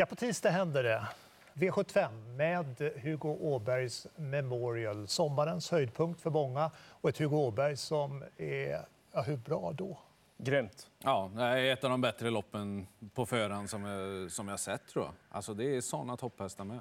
[0.00, 1.06] Ja, på tisdag händer det.
[1.54, 5.08] V75 med Hugo Åbergs Memorial.
[5.08, 9.98] Sommarens höjdpunkt för många och ett Hugo Åberg som är, ja, hur bra då?
[10.36, 10.90] Grymt.
[10.98, 14.88] Ja, det är ett av de bättre loppen på förhand som jag, som jag sett
[14.88, 15.14] tror jag.
[15.30, 16.80] Alltså det är såna topphästar med.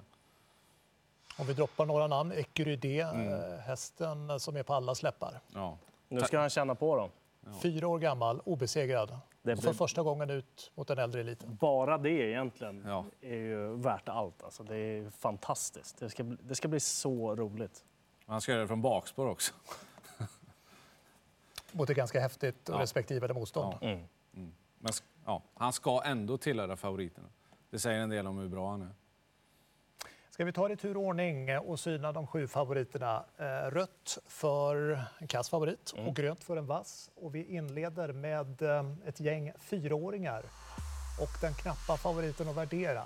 [1.37, 3.59] Om vi droppar några namn, Ecurydé, mm.
[3.59, 5.39] hästen som är på alla släppar.
[5.53, 5.77] Ja.
[6.09, 7.09] Nu ska han känna på dem.
[7.45, 7.51] Ja.
[7.61, 9.19] Fyra år gammal, obesegrad.
[9.47, 9.71] Det blir...
[9.71, 11.55] för första gången ut mot den äldre eliten.
[11.55, 13.05] Bara det egentligen ja.
[13.21, 14.43] är ju värt allt.
[14.43, 15.97] Alltså, det är fantastiskt.
[15.97, 17.85] Det ska, bli, det ska bli så roligt.
[18.25, 19.53] Han ska göra det från bakspår också.
[21.71, 22.81] mot ett ganska häftigt och ja.
[22.81, 23.77] respektive motstånd.
[23.81, 23.87] Ja.
[23.87, 24.03] Mm.
[24.35, 24.53] Mm.
[24.79, 24.93] Men
[25.25, 27.27] ja, han ska ändå tillhöra favoriterna.
[27.69, 28.93] Det säger en del om hur bra han är.
[30.37, 33.25] Ska vi ta det i tur och ordning och syna de sju favoriterna?
[33.37, 36.07] Eh, rött för en kass favorit mm.
[36.07, 37.11] och grönt för en vass.
[37.15, 40.43] Och vi inleder med eh, ett gäng fyraåringar
[41.21, 43.03] och den knappa favoriten att värdera.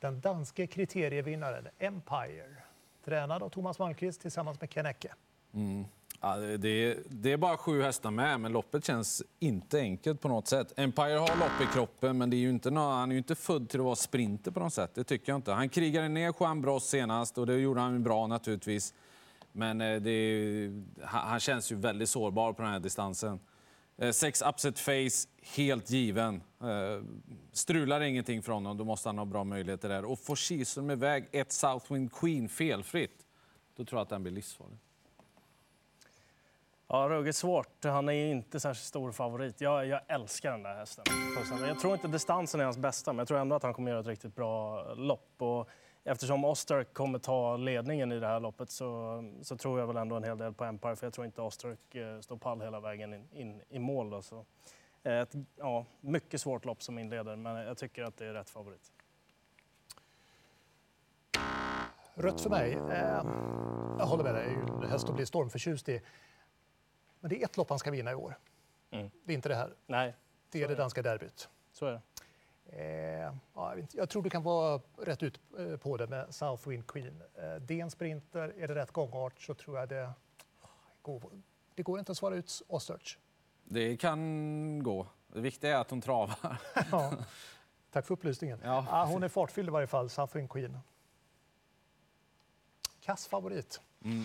[0.00, 2.56] Den danske kriterievinnaren Empire,
[3.04, 5.14] tränad av Thomas Malmqvist tillsammans med Ken Ecke.
[5.54, 5.84] Mm.
[6.24, 10.28] Ja, det, är, det är bara sju hästar med, men loppet känns inte enkelt på
[10.28, 10.72] något sätt.
[10.76, 13.34] Empire har lopp i kroppen, men det är ju inte någon, han är ju inte
[13.34, 14.94] född till att vara sprinter på något sätt.
[14.94, 15.52] Det tycker jag inte.
[15.52, 18.94] Han krigade ner Juan Bross senast och det gjorde han bra naturligtvis.
[19.52, 23.40] Men eh, är, han känns ju väldigt sårbar på den här distansen.
[23.98, 26.42] Eh, sex upset face, helt given.
[26.60, 27.04] Eh,
[27.52, 30.04] strular ingenting från honom, då måste han ha bra möjligheter där.
[30.04, 33.26] Och får Kihlström iväg ett Southwind Queen felfritt,
[33.76, 34.78] då tror jag att den blir livsfarlig.
[36.94, 37.84] Ja, ruggigt svårt.
[37.84, 39.60] Han är inte särskilt stor favorit.
[39.60, 41.04] Jag, jag älskar den där hästen.
[41.66, 44.00] Jag tror inte distansen är hans bästa, men jag tror ändå att han kommer göra
[44.00, 45.34] ett riktigt bra lopp.
[45.38, 45.68] Och
[46.04, 50.16] eftersom Osterk kommer ta ledningen i det här loppet så, så tror jag väl ändå
[50.16, 53.14] en hel del på Empire, för jag tror inte Osterk eh, står pall hela vägen
[53.14, 54.10] in, in i mål.
[54.10, 54.44] Då, så.
[55.02, 58.50] Eh, ett ja, mycket svårt lopp som inleder, men jag tycker att det är rätt
[58.50, 58.92] favorit.
[62.14, 62.72] Rött för mig.
[62.72, 63.24] Eh,
[63.98, 64.56] jag håller med dig,
[64.90, 66.00] häst att bli stormförtjust i.
[67.22, 68.38] Men det är ett lopp han ska vinna i år.
[68.90, 69.10] Mm.
[69.24, 69.74] Det är inte det här.
[69.86, 70.14] Nej.
[70.50, 71.48] Det är det danska derbyt.
[71.72, 72.00] Så är det.
[72.66, 77.22] Eh, ja, jag tror du kan vara rätt ut eh, på det med Southwind Queen.
[77.34, 78.54] Eh, det är en sprinter.
[78.58, 80.12] Är det rätt gångart så tror jag det
[81.02, 81.22] går.
[81.74, 83.18] Det går inte att svara ut Osterch.
[83.64, 85.06] Det kan gå.
[85.26, 86.60] Det viktiga är att hon travar.
[86.90, 87.12] ja.
[87.90, 88.60] Tack för upplysningen.
[88.64, 88.86] Ja.
[88.90, 90.78] Ah, hon är fartfylld i varje fall, Southwind Queen.
[93.00, 93.80] Kass favorit.
[94.04, 94.24] Mm.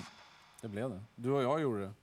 [0.62, 1.04] Det blev det.
[1.16, 1.94] Du och jag gjorde det.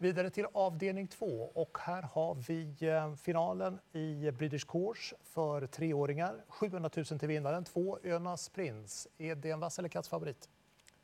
[0.00, 6.44] Vidare till avdelning två och här har vi eh, finalen i British Course för treåringar.
[6.48, 9.08] 700 000 till vinnaren, två Önas Prins.
[9.18, 10.48] Är det en vass eller kass favorit?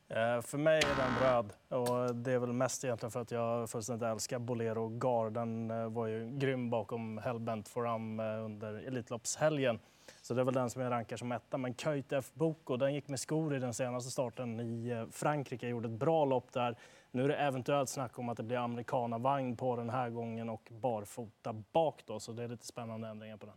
[0.09, 3.71] Eh, för mig är den röd och det är väl mest egentligen för att jag
[3.71, 5.31] fullständigt älskar Bolero Gar.
[5.31, 9.79] Den eh, var ju grym bakom Hellbent Forum under Elitloppshelgen.
[10.25, 11.59] Så det är väl den som jag rankar som etta.
[11.59, 12.31] Men Köjt F.
[12.35, 15.69] Boko, den gick med skor i den senaste starten i eh, Frankrike.
[15.69, 16.77] Gjorde ett bra lopp där.
[17.11, 20.69] Nu är det eventuellt snack om att det blir amerikanavagn på den här gången och
[20.71, 23.55] barfota bak då, så det är lite spännande ändringar på den.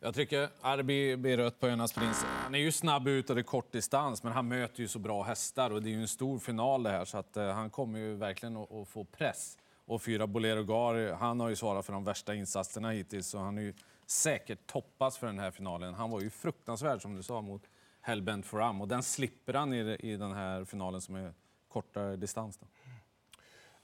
[0.00, 2.24] Jag tycker Arbi blir rött på Önas Prins.
[2.24, 4.98] Han är ju snabb ut och det är kort distans, men han möter ju så
[4.98, 7.70] bra hästar och det är ju en stor final det här så att eh, han
[7.70, 9.58] kommer ju verkligen att, få press.
[9.92, 13.58] Och fyra Bolero Gar, han har ju svarat för de värsta insatserna hittills så han
[13.58, 13.74] är ju
[14.06, 15.94] säkert toppas för den här finalen.
[15.94, 17.62] Han var ju fruktansvärd som du sa mot
[18.00, 21.34] Hellbent Foram och den slipper han i, i den här finalen som är
[21.68, 22.58] kortare distans?
[22.58, 22.66] Då?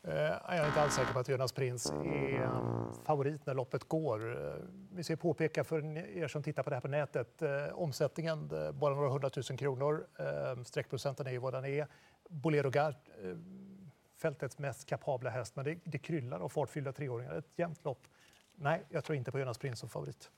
[0.02, 3.84] Eh, jag är inte alls säker på att Jonas Prins är eh, favorit när loppet
[3.84, 4.46] går.
[4.46, 4.54] Eh,
[4.92, 7.42] vi ska påpeka för er som tittar på det här på nätet,
[7.72, 10.06] omsättningen bara några hundratusen kronor.
[10.64, 11.86] Streckprocenten är ju vad den är.
[12.28, 12.94] Bolero Gard,
[14.18, 17.34] fältets mest kapabla häst, men det, det kryllar av fartfyllda treåringar.
[17.34, 18.06] Ett jämnt lopp.
[18.54, 20.30] Nej, jag tror inte på Jonas Prins som favorit.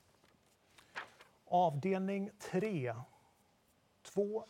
[1.45, 2.95] Avdelning 3.
[4.01, 4.45] Två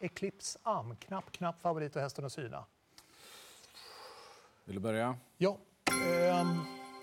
[0.00, 2.64] Eclipse Am, knapp, knapp favorit och hästen att syna.
[4.64, 5.18] Vill du börja?
[5.36, 5.58] Ja.
[6.06, 6.46] Eh,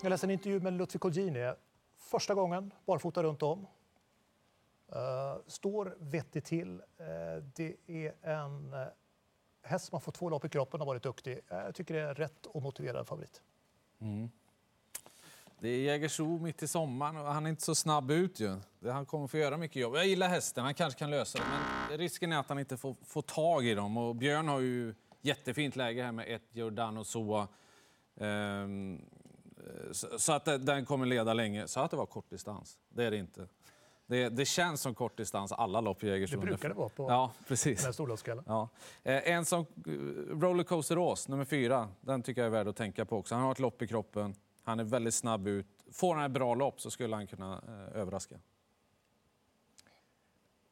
[0.02, 1.52] jag läste en intervju med Lutfi Colgjini.
[1.96, 3.66] Första gången barfota runt om.
[4.92, 6.82] Eh, står vettigt till.
[6.96, 8.86] Eh, det är en eh,
[9.66, 11.40] häst som har fått två lopp i kroppen och varit duktig.
[11.48, 13.42] Jag tycker det är rätt och motiverad favorit.
[14.00, 14.30] Mm.
[15.60, 18.56] Det är Jägersro mitt i sommaren och han är inte så snabb ut ju.
[18.84, 19.96] Han kommer få göra mycket jobb.
[19.96, 21.44] Jag gillar hästen, han kanske kan lösa det.
[21.88, 23.96] Men risken är att han inte får, får tag i dem.
[23.96, 27.48] Och Björn har ju jättefint läge här med ett Giordano Soa.
[28.16, 29.00] Ehm,
[30.18, 31.68] så att den kommer leda länge.
[31.68, 32.78] Så att det var kortdistans.
[32.88, 33.48] Det är det inte.
[34.06, 36.40] Det, det, känns som kortdistans alla lopp i Jägersro.
[36.40, 37.96] Det brukar det vara på ja, precis.
[37.96, 38.68] den här ja.
[39.02, 39.92] Eh, En som eh,
[40.40, 43.34] Rollercoaster Rås, nummer fyra, den tycker jag är värd att tänka på också.
[43.34, 44.34] Han har ett lopp i kroppen.
[44.62, 48.00] Han är väldigt snabb ut, får han ett bra lopp så skulle han kunna eh,
[48.00, 48.36] överraska.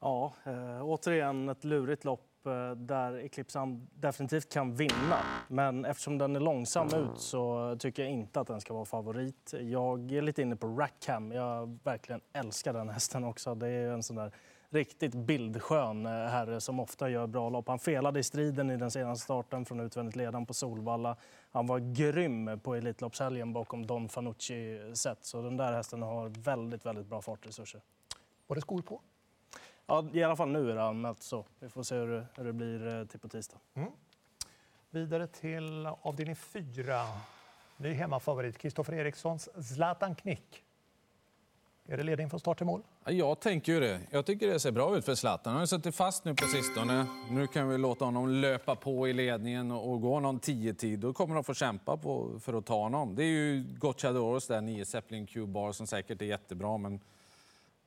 [0.00, 5.18] Ja, eh, återigen ett lurigt lopp Eh, där Eclipse definitivt kan vinna.
[5.48, 9.54] Men eftersom den är långsam ut så tycker jag inte att den ska vara favorit.
[9.60, 11.32] Jag är lite inne på Rackham.
[11.32, 13.54] Jag verkligen älskar den hästen också.
[13.54, 14.32] Det är en sån där
[14.74, 17.68] riktigt bildskön eh, herre som ofta gör bra lopp.
[17.68, 21.16] Han felade i striden i den senaste starten från utvändigt ledan på Solvalla.
[21.50, 25.24] Han var grym på Elitloppshelgen bakom Don Fanucci set.
[25.24, 27.80] Så den där hästen har väldigt, väldigt bra fartresurser.
[28.46, 29.00] Var det skor på?
[29.86, 31.44] Ja, i alla fall nu är det anmält så.
[31.60, 33.58] Vi får se hur det, hur det blir eh, till på tisdag.
[33.74, 33.90] Mm.
[34.90, 37.06] Vidare till avdelning 4.
[37.76, 40.64] Ny hemmafavorit, Kristoffer Erikssons Zlatan Knick.
[41.88, 42.82] Är det ledning från start till mål?
[43.04, 44.00] Jag tänker ju det.
[44.10, 45.52] Jag tycker det ser bra ut för Zlatan.
[45.52, 47.06] Han har suttit fast nu på sistone.
[47.30, 50.98] Nu kan vi låta honom löpa på i ledningen och gå någon tio-tid.
[50.98, 53.14] Då kommer de få kämpa på för att ta honom.
[53.14, 56.78] Det är ju Gocciadoros där, 9 Zeppelin Q-bar som säkert är jättebra.
[56.78, 57.00] Men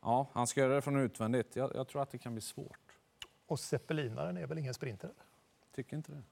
[0.01, 1.55] ja, han ska göra det från utvändigt.
[1.55, 2.79] Jag, jag tror att det kan bli svårt.
[3.47, 5.11] Och Zeppelinaren är väl ingen sprinter?
[5.75, 6.23] Tycker inte det.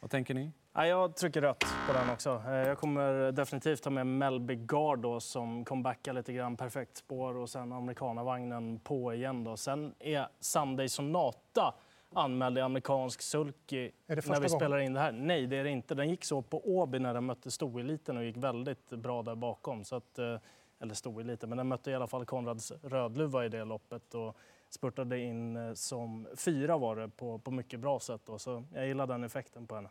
[0.00, 0.52] Vad tänker ni?
[0.72, 2.42] jag trycker rött på den också.
[2.46, 6.56] Eh, jag kommer definitivt ta med Melby Gard då, som comebackar lite grann.
[6.56, 9.44] Perfekt spår och sen amerikanavagnen på igen.
[9.44, 9.56] Då.
[9.56, 11.74] Sen är Sunday Sonata
[12.12, 14.50] anmäld i amerikansk sulky när vi gången?
[14.50, 15.12] spelar in det här.
[15.12, 15.94] Nej, det är det inte.
[15.94, 19.84] Den gick så på Åby när den mötte stoeliten och gick väldigt bra där bakom.
[19.84, 20.36] Så att, eh,
[20.84, 24.14] eller stoeliten, men den mötte i alla fall Konrads Rödluva i det loppet.
[24.14, 24.36] Och
[24.68, 28.20] spurtade in eh, som fyra var det på, på mycket bra sätt.
[28.24, 28.38] Då.
[28.38, 29.88] Så jag gillar den effekten på henne.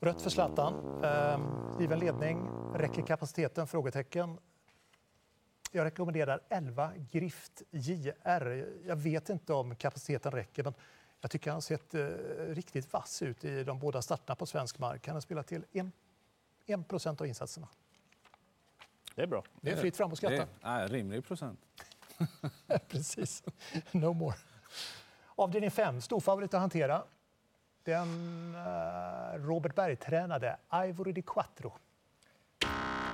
[0.00, 1.04] Rött för Zlatan.
[1.04, 1.42] Ehm,
[1.80, 2.48] given ledning.
[2.74, 3.66] Räcker kapaciteten?
[3.66, 4.38] Frågetecken.
[5.72, 8.66] Jag rekommenderar 11 Grift JR.
[8.86, 10.74] Jag vet inte om kapaciteten räcker, men
[11.20, 12.06] jag tycker han har sett eh,
[12.54, 15.06] riktigt vass ut i de båda starterna på svensk mark.
[15.06, 15.64] Han har spelat till
[16.66, 17.68] 1 procent av insatserna.
[19.14, 19.44] Det är bra.
[19.60, 20.36] Det är fritt fram att skratta.
[20.36, 21.60] Det är, rimlig procent.
[22.88, 23.42] Precis.
[23.92, 24.34] No more.
[25.36, 27.02] Avdelning 5, storfavorit att hantera.
[27.82, 28.08] Den
[28.54, 30.56] uh, Robert Berg-tränade
[30.86, 31.72] Ivory di Quattro.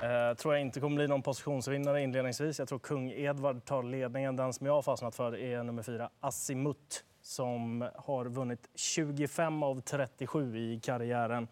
[0.03, 2.59] Uh, tror jag inte kommer bli någon positionsvinnare inledningsvis.
[2.59, 4.35] Jag tror kung Edvard tar ledningen.
[4.35, 9.81] Den som jag har fastnat för är nummer fyra, Asimut, som har vunnit 25 av
[9.81, 11.47] 37 i karriären.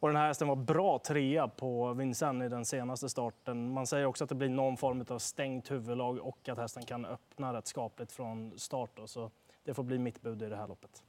[0.00, 3.72] Och den här hästen var bra trea på Vincennes i den senaste starten.
[3.72, 7.04] Man säger också att det blir någon form av stängt huvudlag och att hästen kan
[7.04, 8.90] öppna rätt skapligt från start.
[8.94, 9.06] Då.
[9.06, 9.30] Så
[9.64, 11.02] det får bli mitt bud i det här loppet.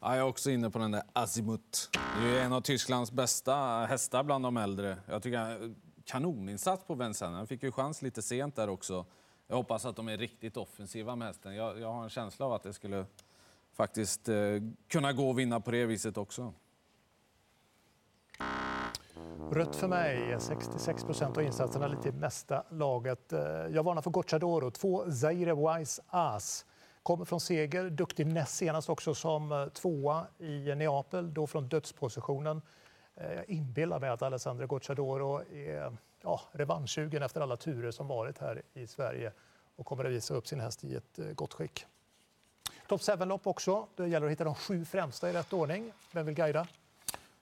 [0.00, 1.98] Ja, jag är också inne på den där Azimut.
[2.20, 4.96] Det är en av Tysklands bästa hästar bland de äldre.
[5.06, 5.74] Jag tycker
[6.04, 7.36] kanoninsats på Vincennes.
[7.36, 9.06] Han fick ju chans lite sent där också.
[9.46, 11.54] Jag hoppas att de är riktigt offensiva med hästen.
[11.54, 13.06] Jag, jag har en känsla av att det skulle
[13.72, 14.36] faktiskt eh,
[14.88, 16.54] kunna gå att vinna på det viset också.
[19.50, 23.32] Rött för mig, 66 procent av insatserna, lite i mesta laget.
[23.32, 26.66] Eh, jag varnar för Gocciadoro, två Zaire Wise As.
[27.02, 32.62] Kommer från seger, duktig näst senast också som eh, tvåa i Neapel, då från dödspositionen.
[33.14, 38.38] Eh, jag inbillar mig att Alessandro Gocciadoro är ja, revanschsugen efter alla turer som varit
[38.38, 39.32] här i Sverige
[39.76, 41.86] och kommer att visa upp sin häst i ett gott skick.
[42.88, 43.86] Top 7-lopp också.
[43.96, 45.92] Det gäller att hitta de sju främsta i rätt ordning.
[46.12, 46.66] Vem vill guida?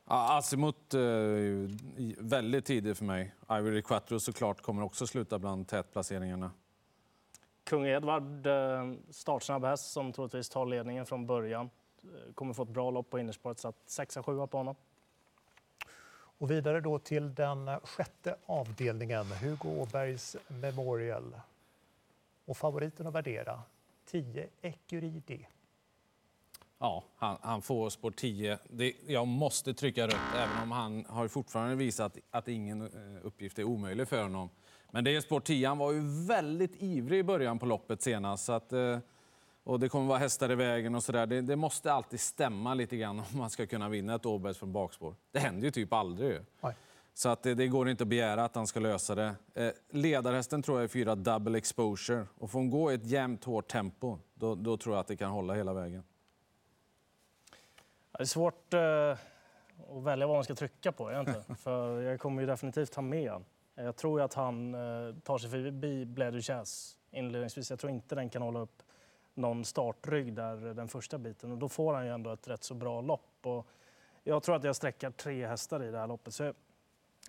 [0.06, 3.34] Ja, Asimut är väldigt tidig för mig.
[3.50, 6.50] Ivory Quattro såklart kommer också sluta bland tätplaceringarna.
[7.64, 11.70] Kung Edvard, eh, startsnabb häst som troligtvis tar ledningen från början.
[12.02, 14.76] Eh, kommer få ett bra lopp på innerspåret, så 6-7 på honom.
[16.38, 21.36] Och vidare då till den sjätte avdelningen, Hugo Åbergs Memorial.
[22.44, 23.62] Och favoriten att värdera,
[24.06, 25.48] 10 Ecuridi.
[26.78, 28.58] Ja, han, han får spår 10.
[28.70, 32.88] Det, jag måste trycka rött, även om han har fortfarande visat att ingen eh,
[33.22, 34.50] uppgift är omöjlig för honom.
[34.90, 35.68] Men det är spår 10.
[35.68, 38.44] Han var ju väldigt ivrig i början på loppet senast.
[38.44, 38.98] Så att, eh,
[39.64, 41.26] och det kommer vara hästar i vägen och sådär.
[41.26, 44.72] Det, det, måste alltid stämma lite grann om man ska kunna vinna ett Åbergs från
[44.72, 45.14] bakspår.
[45.32, 46.40] Det händer ju typ aldrig.
[46.60, 46.74] Nej.
[47.14, 49.34] Så att det, det, går inte att begära att han ska lösa det.
[49.54, 52.26] Eh, ledarhästen tror jag är fyra double exposure.
[52.38, 55.16] Och får hon gå i ett jämnt, hårt tempo, då, då tror jag att det
[55.16, 56.02] kan hålla hela vägen.
[58.18, 59.10] Det är svårt eh,
[59.96, 61.24] att välja vad man ska trycka på.
[61.58, 63.44] För jag kommer ju definitivt ha med han.
[63.74, 67.70] Jag tror att han eh, tar sig förbi Blair Duchesse inledningsvis.
[67.70, 68.82] Jag tror inte den kan hålla upp
[69.34, 71.52] någon startrygg där den första biten.
[71.52, 73.46] Och då får han ju ändå ett rätt så bra lopp.
[73.46, 73.66] Och
[74.24, 76.34] jag tror att jag sträcker tre hästar i det här loppet.
[76.34, 76.52] Så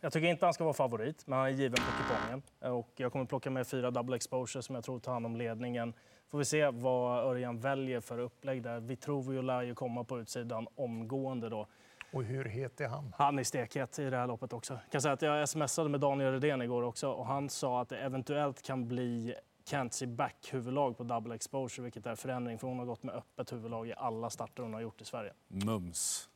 [0.01, 2.41] jag tycker inte han ska vara favorit, men han är given på kupongen.
[2.79, 5.93] Och jag kommer plocka med fyra double exposure som jag tror tar hand om ledningen.
[6.29, 8.79] Får vi se vad Örjan väljer för upplägg där.
[8.79, 11.67] Vitrovio lär ju komma på utsidan omgående då.
[12.13, 13.13] Och hur het är han?
[13.17, 14.73] Han är stekhet i det här loppet också.
[14.73, 17.89] Jag kan säga att jag smsade med Daniel Redén igår också och han sa att
[17.89, 19.35] det eventuellt kan bli
[19.65, 23.87] Kenzie back-huvudlag på double exposure, vilket är förändring för hon har gått med öppet huvudlag
[23.87, 25.33] i alla starter hon har gjort i Sverige.
[25.47, 26.29] Mums.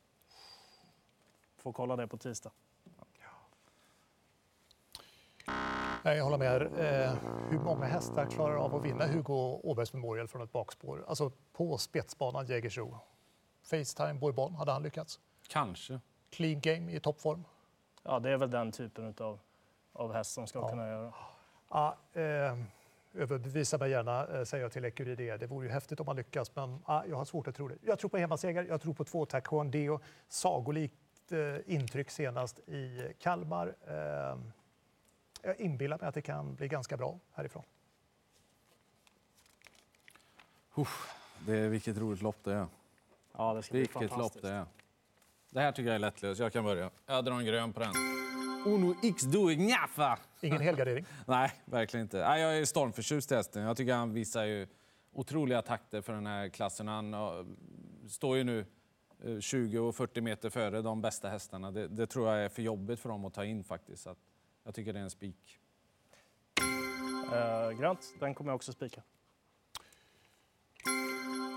[1.58, 2.52] Får kolla det på tisdag.
[6.10, 6.62] Nej, Jag håller med.
[6.62, 6.66] er.
[7.06, 7.14] Eh,
[7.50, 11.06] hur många hästar klarar av att vinna Hugo Åbergs Memorial från ett bakspår?
[11.08, 12.98] Alltså på spetsbanan Jägersro.
[13.64, 15.20] Facetime Bourbon, hade han lyckats?
[15.48, 16.00] Kanske.
[16.30, 17.44] Clean game i toppform?
[18.04, 19.40] Ja, det är väl den typen av,
[19.94, 20.70] av häst som ska Ja.
[20.70, 21.14] kunna göra.
[21.70, 22.22] Ja, eh,
[23.14, 25.48] överbevisa mig gärna, eh, säger jag till Ecurie det.
[25.48, 27.78] Vore ju häftigt om man lyckas, men ja, jag har svårt att tro det.
[27.82, 30.00] Jag tror på hemmaseger, jag tror på två tack Juan Deo.
[30.28, 33.76] Sagolikt eh, intryck senast i Kalmar.
[33.88, 34.38] Eh,
[35.42, 37.64] jag inbillar mig att det kan bli ganska bra härifrån.
[41.46, 42.68] Det är vilket roligt lopp det är.
[43.38, 44.44] Ja, det ska bli Vilket lopp fantastiskt.
[44.44, 44.66] det är.
[45.50, 46.40] Det här tycker jag är lättlöst.
[46.42, 46.90] Jag kan börja.
[47.06, 47.94] Jag drar en grön på den.
[48.66, 50.20] Uno x du gnaffa!
[50.42, 51.06] Ingen helgardering.
[51.28, 52.18] Nej, verkligen inte.
[52.18, 53.64] Nej, jag är stormförtjust i hästen.
[53.64, 54.68] Jag tycker han visar ju
[55.14, 56.88] otroliga takter för den här klassen.
[56.88, 57.46] Han eh,
[58.10, 58.66] står ju nu
[59.24, 61.72] eh, 20 och 40 meter före de bästa hästarna.
[61.72, 64.04] Det, det tror jag är för jobbigt för dem att ta in faktiskt.
[64.04, 64.18] Så att
[64.70, 65.60] jag tycker det är en spik.
[67.34, 69.04] Eh, grönt, den kommer jag också spika.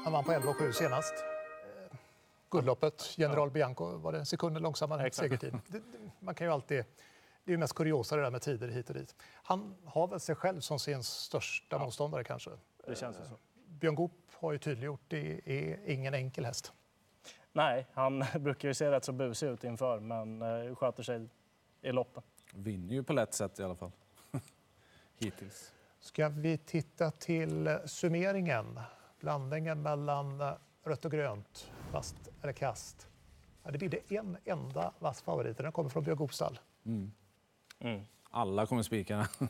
[0.04, 1.14] Han vann på 11,7 senast.
[1.14, 1.96] Eh,
[2.50, 5.58] Guldloppet, General Bianco, var det sekunder långsammare segertid.
[6.20, 6.84] Man kan ju alltid...
[7.44, 9.14] Det är ju mest kuriosa det där med tider hit och dit.
[9.42, 12.50] Han har väl sig själv som sin största motståndare kanske.
[12.86, 13.36] Det känns ju så.
[13.66, 16.72] Björn Goop har ju tydliggjort det är ingen enkel häst.
[17.52, 21.28] Nej, han brukar ju se rätt så busig ut inför, men eh, sköter sig
[21.82, 22.22] i loppen.
[22.54, 23.90] Vinner ju på lätt sätt i alla fall.
[25.16, 25.72] Hittills.
[26.00, 28.80] Ska vi titta till summeringen?
[29.20, 30.42] Blandningen mellan
[30.84, 33.08] rött och grönt, fast eller kast.
[33.62, 35.56] Ja, det blir det en enda vass favorit.
[35.56, 36.58] Den kommer från Björn Goops stall.
[36.86, 37.12] Mm.
[37.78, 38.04] Mm.
[38.30, 39.28] Alla kommer spika.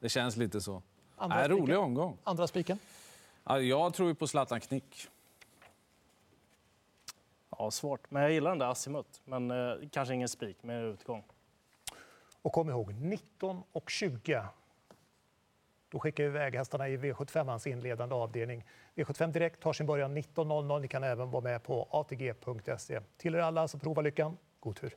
[0.00, 0.82] Det känns lite så.
[1.16, 2.18] Andra Nej, rolig omgång.
[2.24, 2.78] Andra spiken.
[3.44, 5.08] Ja, Jag tror ju på Zlatan Knick.
[7.50, 8.10] Ja, svårt.
[8.10, 9.20] Men jag gillar den där Asimut.
[9.24, 11.24] Men eh, kanske ingen spik med utgång.
[12.42, 14.44] Och kom ihåg, 19 och 20.
[15.88, 18.64] Då skickar vi iväg hästarna i V75ans inledande avdelning.
[18.94, 20.80] V75 Direkt tar sin början 19.00.
[20.80, 23.00] Ni kan även vara med på atg.se.
[23.16, 24.36] Till er alla så prova lyckan.
[24.60, 24.96] God tur!